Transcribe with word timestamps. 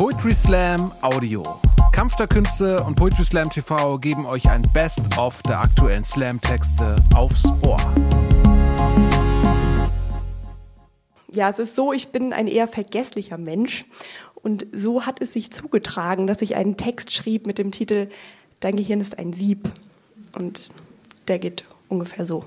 Poetry 0.00 0.32
Slam 0.32 0.92
Audio. 1.02 1.42
Kampf 1.92 2.16
der 2.16 2.26
Künste 2.26 2.82
und 2.84 2.94
Poetry 2.94 3.22
Slam 3.22 3.50
TV 3.50 3.98
geben 3.98 4.24
euch 4.24 4.48
ein 4.48 4.62
Best-of 4.72 5.42
der 5.42 5.60
aktuellen 5.60 6.06
Slam-Texte 6.06 6.96
aufs 7.14 7.44
Ohr. 7.60 7.76
Ja, 11.30 11.50
es 11.50 11.58
ist 11.58 11.76
so, 11.76 11.92
ich 11.92 12.08
bin 12.12 12.32
ein 12.32 12.46
eher 12.46 12.66
vergesslicher 12.66 13.36
Mensch. 13.36 13.84
Und 14.36 14.66
so 14.72 15.04
hat 15.04 15.20
es 15.20 15.34
sich 15.34 15.50
zugetragen, 15.50 16.26
dass 16.26 16.40
ich 16.40 16.56
einen 16.56 16.78
Text 16.78 17.12
schrieb 17.12 17.46
mit 17.46 17.58
dem 17.58 17.70
Titel 17.70 18.08
Dein 18.60 18.76
Gehirn 18.76 19.02
ist 19.02 19.18
ein 19.18 19.34
Sieb. 19.34 19.70
Und 20.34 20.70
der 21.28 21.38
geht 21.38 21.66
ungefähr 21.90 22.24
so. 22.24 22.46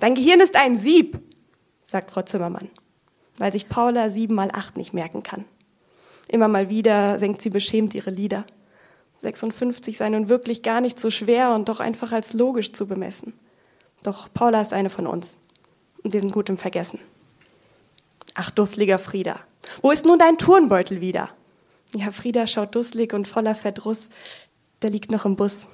Dein 0.00 0.16
Gehirn 0.16 0.40
ist 0.40 0.56
ein 0.56 0.76
Sieb, 0.76 1.20
sagt 1.84 2.10
Frau 2.10 2.22
Zimmermann, 2.22 2.68
weil 3.42 3.50
sich 3.50 3.68
Paula 3.68 4.08
sieben 4.08 4.36
mal 4.36 4.52
acht 4.52 4.76
nicht 4.76 4.94
merken 4.94 5.24
kann. 5.24 5.44
Immer 6.28 6.46
mal 6.46 6.68
wieder 6.68 7.18
senkt 7.18 7.42
sie 7.42 7.50
beschämt 7.50 7.92
ihre 7.92 8.10
Lieder. 8.10 8.44
56 9.18 9.96
sei 9.96 10.10
nun 10.10 10.28
wirklich 10.28 10.62
gar 10.62 10.80
nicht 10.80 11.00
so 11.00 11.10
schwer 11.10 11.52
und 11.52 11.68
doch 11.68 11.80
einfach 11.80 12.12
als 12.12 12.34
logisch 12.34 12.72
zu 12.72 12.86
bemessen. 12.86 13.32
Doch 14.04 14.32
Paula 14.32 14.60
ist 14.60 14.72
eine 14.72 14.90
von 14.90 15.08
uns. 15.08 15.40
Und 16.04 16.12
wir 16.12 16.20
sind 16.20 16.32
gut 16.32 16.50
im 16.50 16.56
Vergessen. 16.56 17.00
Ach, 18.34 18.52
dusseliger 18.52 19.00
Frieda, 19.00 19.40
wo 19.82 19.90
ist 19.90 20.06
nun 20.06 20.20
dein 20.20 20.38
Turnbeutel 20.38 21.00
wieder? 21.00 21.30
Ja, 21.96 22.12
Frieda 22.12 22.46
schaut 22.46 22.76
dusselig 22.76 23.12
und 23.12 23.26
voller 23.26 23.56
Verdruss. 23.56 24.08
Der 24.82 24.90
liegt 24.90 25.10
noch 25.10 25.24
im 25.24 25.34
Bus. 25.34 25.66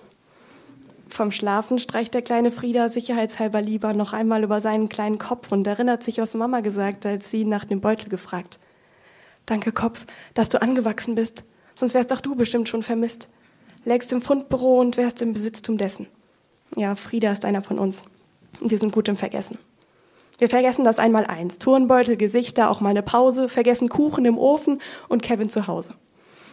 Vom 1.09 1.31
Schlafen 1.31 1.79
streicht 1.79 2.15
der 2.15 2.23
kleine 2.23 2.51
Frieda 2.51 2.89
sicherheitshalber 2.89 3.63
lieber 3.63 3.93
noch 3.95 4.13
einmal 4.13 4.45
über 4.45 4.61
seinen 4.61 4.89
kleinen 4.89 5.19
Kopf 5.19 5.51
und 5.53 5.67
erinnert 5.67 6.03
sich, 6.03 6.19
was 6.19 6.35
Mama 6.35 6.61
gesagt, 6.61 7.07
als 7.07 7.31
sie 7.31 7.45
nach 7.45 7.65
dem 7.65 7.81
Beutel 7.81 8.09
gefragt. 8.09 8.59
Danke, 9.47 9.73
Kopf, 9.73 10.05
dass 10.35 10.49
du 10.49 10.61
angewachsen 10.61 11.15
bist, 11.15 11.45
sonst 11.75 11.95
wärst 11.95 12.13
auch 12.13 12.21
du 12.21 12.35
bestimmt 12.35 12.69
schon 12.69 12.83
vermisst. 12.83 13.29
Lägst 13.85 14.13
im 14.13 14.21
Fundbüro 14.21 14.81
und 14.81 14.97
wärst 14.97 15.23
im 15.23 15.33
Besitztum 15.33 15.79
dessen. 15.79 16.07
Ja, 16.77 16.95
Frieda 16.95 17.33
ist 17.33 17.45
einer 17.45 17.63
von 17.63 17.79
uns. 17.79 18.05
Und 18.61 18.71
wir 18.71 18.79
sind 18.79 18.93
gut 18.93 19.09
im 19.09 19.17
Vergessen. 19.17 19.57
Wir 20.37 20.49
vergessen 20.49 20.85
das 20.85 20.99
einmal 20.99 21.27
eins. 21.27 21.59
Turnbeutel, 21.59 22.17
Gesichter, 22.17 22.71
auch 22.71 22.81
mal 22.81 22.91
eine 22.91 23.03
Pause, 23.03 23.49
vergessen 23.49 23.89
Kuchen 23.89 24.25
im 24.25 24.39
Ofen 24.39 24.81
und 25.09 25.23
Kevin 25.23 25.49
zu 25.49 25.67
Hause 25.67 25.95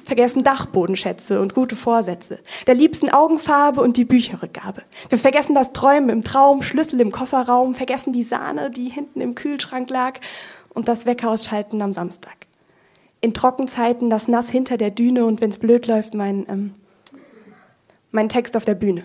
vergessen 0.06 0.44
Dachbodenschätze 0.44 1.42
und 1.42 1.54
gute 1.54 1.76
Vorsätze, 1.76 2.38
der 2.68 2.76
liebsten 2.76 3.10
Augenfarbe 3.10 3.82
und 3.82 3.98
die 3.98 4.06
Bücherrückgabe. 4.06 4.84
Wir 5.10 5.18
vergessen 5.18 5.56
das 5.56 5.74
Träumen 5.74 6.10
im 6.10 6.22
Traum, 6.22 6.62
Schlüssel 6.62 7.02
im 7.02 7.12
Kofferraum, 7.12 7.74
vergessen 7.74 8.14
die 8.14 8.24
Sahne, 8.24 8.70
die 8.70 8.90
hinten 8.90 9.20
im 9.22 9.36
Kühlschrank 9.36 9.90
lag 9.90 10.20
und 10.74 10.88
das 10.88 11.06
Weckhausschalten 11.06 11.82
am 11.82 11.92
Samstag. 11.92 12.36
In 13.22 13.34
Trockenzeiten 13.34 14.10
das 14.10 14.28
Nass 14.28 14.50
hinter 14.50 14.78
der 14.78 14.92
Düne 14.92 15.26
und 15.26 15.42
wenn's 15.42 15.58
blöd 15.58 15.88
läuft, 15.88 16.14
mein, 16.14 16.46
ähm, 16.48 16.76
mein 18.12 18.30
Text 18.30 18.56
auf 18.56 18.66
der 18.66 18.76
Bühne. 18.76 19.04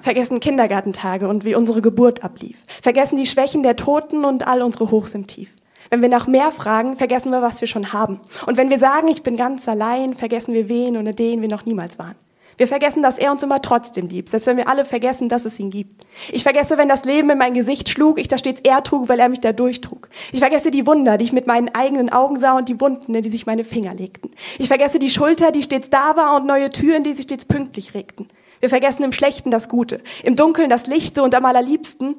Vergessen 0.00 0.40
Kindergartentage 0.40 1.28
und 1.28 1.44
wie 1.44 1.54
unsere 1.54 1.82
Geburt 1.82 2.24
ablief. 2.24 2.58
Vergessen 2.82 3.16
die 3.16 3.26
Schwächen 3.26 3.62
der 3.62 3.76
Toten 3.76 4.24
und 4.24 4.46
all 4.46 4.62
unsere 4.62 4.90
Hochs 4.90 5.14
im 5.14 5.26
Tief. 5.26 5.54
Wenn 5.90 6.02
wir 6.02 6.08
nach 6.08 6.28
mehr 6.28 6.52
fragen, 6.52 6.94
vergessen 6.94 7.32
wir, 7.32 7.42
was 7.42 7.60
wir 7.60 7.68
schon 7.68 7.92
haben. 7.92 8.20
Und 8.46 8.56
wenn 8.56 8.70
wir 8.70 8.78
sagen, 8.78 9.08
ich 9.08 9.24
bin 9.24 9.36
ganz 9.36 9.68
allein, 9.68 10.14
vergessen 10.14 10.54
wir 10.54 10.68
wen, 10.68 10.96
ohne 10.96 11.14
den 11.14 11.42
wir 11.42 11.48
noch 11.48 11.66
niemals 11.66 11.98
waren. 11.98 12.14
Wir 12.60 12.68
vergessen, 12.68 13.02
dass 13.02 13.16
er 13.16 13.32
uns 13.32 13.42
immer 13.42 13.62
trotzdem 13.62 14.06
liebt, 14.06 14.28
selbst 14.28 14.46
wenn 14.46 14.58
wir 14.58 14.68
alle 14.68 14.84
vergessen, 14.84 15.30
dass 15.30 15.46
es 15.46 15.58
ihn 15.58 15.70
gibt. 15.70 16.06
Ich 16.30 16.42
vergesse, 16.42 16.76
wenn 16.76 16.90
das 16.90 17.06
Leben 17.06 17.30
in 17.30 17.38
mein 17.38 17.54
Gesicht 17.54 17.88
schlug, 17.88 18.20
ich 18.20 18.28
das 18.28 18.40
stets 18.40 18.60
er 18.60 18.82
trug, 18.82 19.08
weil 19.08 19.18
er 19.18 19.30
mich 19.30 19.40
da 19.40 19.52
durchtrug. 19.52 20.10
Ich 20.30 20.40
vergesse 20.40 20.70
die 20.70 20.86
Wunder, 20.86 21.16
die 21.16 21.24
ich 21.24 21.32
mit 21.32 21.46
meinen 21.46 21.74
eigenen 21.74 22.12
Augen 22.12 22.38
sah 22.38 22.58
und 22.58 22.68
die 22.68 22.78
Wunden, 22.78 23.14
in 23.14 23.22
die 23.22 23.30
sich 23.30 23.46
meine 23.46 23.64
Finger 23.64 23.94
legten. 23.94 24.30
Ich 24.58 24.68
vergesse 24.68 24.98
die 24.98 25.08
Schulter, 25.08 25.52
die 25.52 25.62
stets 25.62 25.88
da 25.88 26.16
war 26.16 26.36
und 26.36 26.46
neue 26.46 26.68
Türen, 26.68 27.02
die 27.02 27.14
sich 27.14 27.24
stets 27.24 27.46
pünktlich 27.46 27.94
regten. 27.94 28.28
Wir 28.60 28.68
vergessen 28.68 29.04
im 29.04 29.12
Schlechten 29.12 29.50
das 29.50 29.70
Gute, 29.70 30.02
im 30.22 30.36
Dunkeln 30.36 30.68
das 30.68 30.86
Lichte 30.86 31.22
und 31.22 31.34
am 31.34 31.46
allerliebsten 31.46 32.16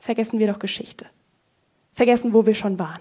vergessen 0.00 0.40
wir 0.40 0.52
doch 0.52 0.58
Geschichte 0.58 1.06
vergessen, 1.92 2.32
wo 2.32 2.46
wir 2.46 2.54
schon 2.54 2.78
waren, 2.78 3.00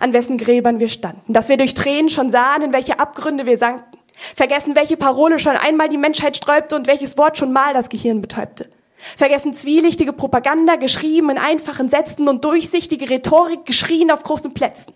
an 0.00 0.12
wessen 0.12 0.38
Gräbern 0.38 0.80
wir 0.80 0.88
standen, 0.88 1.32
dass 1.32 1.48
wir 1.48 1.56
durch 1.56 1.74
Tränen 1.74 2.10
schon 2.10 2.30
sahen, 2.30 2.62
in 2.62 2.72
welche 2.72 2.98
Abgründe 2.98 3.46
wir 3.46 3.58
sanken, 3.58 3.98
vergessen, 4.34 4.76
welche 4.76 4.96
Parole 4.96 5.38
schon 5.38 5.56
einmal 5.56 5.88
die 5.88 5.98
Menschheit 5.98 6.36
sträubte 6.36 6.76
und 6.76 6.86
welches 6.86 7.18
Wort 7.18 7.38
schon 7.38 7.52
mal 7.52 7.74
das 7.74 7.88
Gehirn 7.88 8.20
betäubte. 8.20 8.70
Vergessen 9.16 9.52
zwielichtige 9.52 10.12
Propaganda, 10.12 10.76
geschrieben 10.76 11.30
in 11.30 11.38
einfachen 11.38 11.88
Sätzen 11.88 12.28
und 12.28 12.44
durchsichtige 12.44 13.08
Rhetorik, 13.08 13.64
geschrien 13.64 14.10
auf 14.10 14.22
großen 14.22 14.54
Plätzen. 14.54 14.94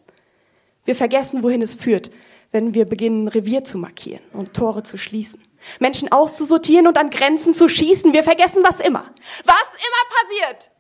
Wir 0.85 0.97
vergessen, 0.97 1.43
wohin 1.43 1.63
es 1.63 1.75
führt, 1.75 2.11
wenn 2.51 2.75
wir 2.75 2.87
beginnen, 2.87 3.29
Revier 3.29 3.65
zu 3.65 3.79
markieren 3.79 4.23
und 4.33 4.55
Tore 4.55 4.83
zu 4.83 4.97
schließen. 4.97 5.41
Menschen 5.79 6.11
auszusortieren 6.11 6.87
und 6.87 6.97
an 6.97 7.11
Grenzen 7.11 7.55
zu 7.55 7.69
schießen. 7.69 8.13
Wir 8.13 8.25
vergessen 8.25 8.63
was 8.65 8.81
immer. 8.81 9.05
Was 9.45 9.67
immer 9.75 10.49
passiert, 10.49 10.71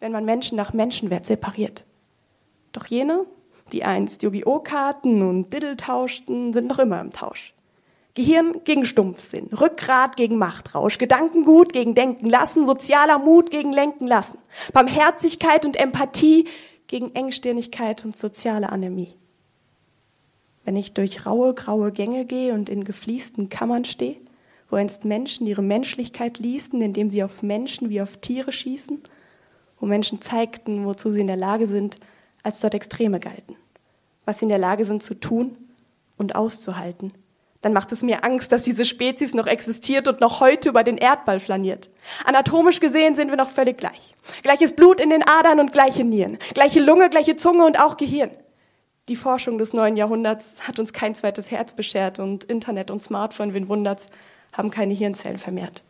wenn 0.00 0.12
man 0.12 0.24
Menschen 0.24 0.56
nach 0.56 0.72
Menschenwert 0.72 1.26
separiert. 1.26 1.86
Doch 2.72 2.86
jene, 2.86 3.26
die 3.72 3.84
einst 3.84 4.22
Yu-Gi-Oh! 4.22 4.60
Karten 4.60 5.22
und 5.22 5.52
Diddle 5.52 5.76
tauschten, 5.76 6.52
sind 6.52 6.68
noch 6.68 6.78
immer 6.78 7.00
im 7.00 7.10
Tausch. 7.10 7.54
Gehirn 8.14 8.64
gegen 8.64 8.84
Stumpfsinn, 8.84 9.46
Rückgrat 9.52 10.16
gegen 10.16 10.36
Machtrausch, 10.36 10.98
Gedankengut 10.98 11.72
gegen 11.72 11.94
Denken 11.94 12.28
lassen, 12.28 12.66
sozialer 12.66 13.18
Mut 13.18 13.50
gegen 13.50 13.72
Lenken 13.72 14.06
lassen, 14.06 14.38
Barmherzigkeit 14.72 15.64
und 15.64 15.76
Empathie 15.76 16.48
gegen 16.88 17.14
Engstirnigkeit 17.14 18.04
und 18.04 18.18
soziale 18.18 18.70
Anämie. 18.70 19.14
Wenn 20.64 20.74
ich 20.74 20.92
durch 20.92 21.24
raue, 21.24 21.54
graue 21.54 21.92
Gänge 21.92 22.24
gehe 22.24 22.52
und 22.52 22.68
in 22.68 22.84
gefliesten 22.84 23.48
Kammern 23.48 23.84
stehe, 23.84 24.16
wo 24.68 24.76
einst 24.76 25.04
Menschen 25.04 25.46
ihre 25.46 25.62
Menschlichkeit 25.62 26.38
ließen, 26.38 26.82
indem 26.82 27.10
sie 27.10 27.22
auf 27.22 27.42
Menschen 27.42 27.90
wie 27.90 28.02
auf 28.02 28.16
Tiere 28.16 28.52
schießen, 28.52 29.02
wo 29.80 29.86
Menschen 29.86 30.22
zeigten, 30.22 30.84
wozu 30.84 31.10
sie 31.10 31.20
in 31.20 31.26
der 31.26 31.36
Lage 31.36 31.66
sind, 31.66 31.96
als 32.42 32.60
dort 32.60 32.74
Extreme 32.74 33.18
galten, 33.18 33.56
was 34.24 34.38
sie 34.38 34.44
in 34.44 34.50
der 34.50 34.58
Lage 34.58 34.84
sind 34.84 35.02
zu 35.02 35.14
tun 35.14 35.56
und 36.16 36.36
auszuhalten. 36.36 37.12
Dann 37.62 37.72
macht 37.74 37.92
es 37.92 38.02
mir 38.02 38.24
Angst, 38.24 38.52
dass 38.52 38.62
diese 38.62 38.86
Spezies 38.86 39.34
noch 39.34 39.46
existiert 39.46 40.08
und 40.08 40.20
noch 40.20 40.40
heute 40.40 40.70
über 40.70 40.82
den 40.82 40.96
Erdball 40.96 41.40
flaniert. 41.40 41.90
Anatomisch 42.24 42.80
gesehen 42.80 43.14
sind 43.14 43.28
wir 43.28 43.36
noch 43.36 43.50
völlig 43.50 43.76
gleich. 43.76 44.14
Gleiches 44.42 44.74
Blut 44.74 44.98
in 44.98 45.10
den 45.10 45.26
Adern 45.26 45.60
und 45.60 45.72
gleiche 45.72 46.04
Nieren, 46.04 46.38
gleiche 46.54 46.80
Lunge, 46.80 47.10
gleiche 47.10 47.36
Zunge 47.36 47.66
und 47.66 47.78
auch 47.78 47.98
Gehirn. 47.98 48.30
Die 49.08 49.16
Forschung 49.16 49.58
des 49.58 49.72
neuen 49.72 49.96
Jahrhunderts 49.96 50.66
hat 50.66 50.78
uns 50.78 50.92
kein 50.92 51.14
zweites 51.14 51.50
Herz 51.50 51.74
beschert 51.74 52.18
und 52.18 52.44
Internet 52.44 52.90
und 52.90 53.02
Smartphone, 53.02 53.52
wen 53.52 53.68
wundert's, 53.68 54.06
haben 54.52 54.70
keine 54.70 54.94
Hirnzellen 54.94 55.38
vermehrt. 55.38 55.82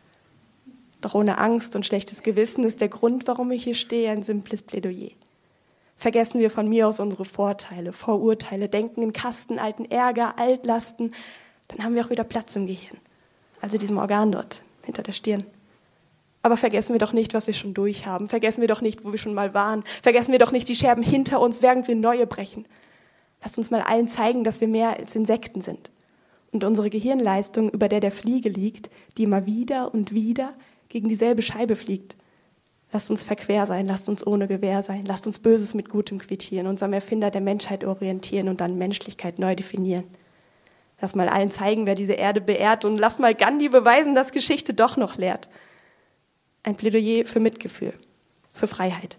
Doch 1.01 1.15
ohne 1.15 1.39
Angst 1.39 1.75
und 1.75 1.85
schlechtes 1.85 2.23
Gewissen 2.23 2.63
ist 2.63 2.79
der 2.79 2.89
Grund, 2.89 3.27
warum 3.27 3.51
ich 3.51 3.63
hier 3.63 3.75
stehe, 3.75 4.11
ein 4.11 4.23
simples 4.23 4.61
Plädoyer. 4.61 5.09
Vergessen 5.95 6.39
wir 6.39 6.49
von 6.49 6.67
mir 6.67 6.87
aus 6.87 6.99
unsere 6.99 7.25
Vorteile, 7.25 7.93
Vorurteile, 7.93 8.69
denken 8.69 9.01
in 9.01 9.13
Kasten, 9.13 9.59
alten 9.59 9.85
Ärger, 9.85 10.39
Altlasten, 10.39 11.13
dann 11.67 11.83
haben 11.83 11.95
wir 11.95 12.05
auch 12.05 12.09
wieder 12.09 12.23
Platz 12.23 12.55
im 12.55 12.67
Gehirn. 12.67 12.97
Also 13.61 13.77
diesem 13.77 13.97
Organ 13.97 14.31
dort, 14.31 14.61
hinter 14.83 15.03
der 15.03 15.11
Stirn. 15.13 15.43
Aber 16.43 16.57
vergessen 16.57 16.93
wir 16.93 16.99
doch 16.99 17.13
nicht, 17.13 17.33
was 17.33 17.47
wir 17.47 17.53
schon 17.53 17.73
durchhaben. 17.73 18.29
Vergessen 18.29 18.61
wir 18.61 18.67
doch 18.67 18.81
nicht, 18.81 19.05
wo 19.05 19.11
wir 19.11 19.19
schon 19.19 19.35
mal 19.35 19.53
waren. 19.53 19.83
Vergessen 20.01 20.31
wir 20.31 20.39
doch 20.39 20.51
nicht 20.51 20.67
die 20.69 20.75
Scherben 20.75 21.03
hinter 21.03 21.39
uns, 21.39 21.61
während 21.61 21.87
wir 21.87 21.95
neue 21.95 22.25
brechen. 22.25 22.65
Lasst 23.43 23.57
uns 23.57 23.69
mal 23.69 23.81
allen 23.81 24.07
zeigen, 24.07 24.43
dass 24.43 24.59
wir 24.59 24.67
mehr 24.67 24.97
als 24.97 25.15
Insekten 25.15 25.61
sind. 25.61 25.91
Und 26.51 26.63
unsere 26.63 26.89
Gehirnleistung, 26.89 27.69
über 27.69 27.87
der 27.89 27.99
der 27.99 28.11
Fliege 28.11 28.49
liegt, 28.49 28.89
die 29.17 29.23
immer 29.23 29.45
wieder 29.45 29.93
und 29.93 30.13
wieder 30.13 30.53
gegen 30.91 31.07
dieselbe 31.07 31.41
Scheibe 31.41 31.75
fliegt. 31.75 32.17
Lasst 32.91 33.09
uns 33.09 33.23
verquer 33.23 33.65
sein, 33.65 33.87
lasst 33.87 34.09
uns 34.09 34.27
ohne 34.27 34.47
Gewehr 34.47 34.81
sein, 34.81 35.05
lasst 35.05 35.25
uns 35.25 35.39
Böses 35.39 35.73
mit 35.73 35.87
Gutem 35.87 36.19
quittieren, 36.19 36.67
uns 36.67 36.83
am 36.83 36.91
Erfinder 36.91 37.31
der 37.31 37.39
Menschheit 37.39 37.85
orientieren 37.85 38.49
und 38.49 38.59
dann 38.59 38.77
Menschlichkeit 38.77 39.39
neu 39.39 39.55
definieren. 39.55 40.03
Lass 40.99 41.15
mal 41.15 41.29
allen 41.29 41.49
zeigen, 41.49 41.85
wer 41.85 41.95
diese 41.95 42.13
Erde 42.13 42.41
beehrt 42.41 42.83
und 42.83 42.97
lass 42.97 43.17
mal 43.17 43.33
Gandhi 43.33 43.69
beweisen, 43.69 44.13
dass 44.13 44.33
Geschichte 44.33 44.73
doch 44.73 44.97
noch 44.97 45.17
lehrt. 45.17 45.49
Ein 46.63 46.75
Plädoyer 46.75 47.25
für 47.25 47.39
Mitgefühl, 47.39 47.93
für 48.53 48.67
Freiheit, 48.67 49.17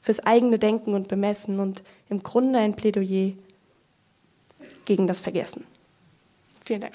fürs 0.00 0.20
eigene 0.20 0.60
Denken 0.60 0.94
und 0.94 1.08
Bemessen 1.08 1.58
und 1.58 1.82
im 2.08 2.22
Grunde 2.22 2.60
ein 2.60 2.76
Plädoyer 2.76 3.32
gegen 4.84 5.08
das 5.08 5.20
Vergessen. 5.20 5.64
Vielen 6.64 6.82
Dank. 6.82 6.94